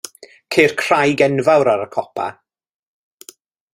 [0.55, 2.27] Ceir craig enfawr ar y copa.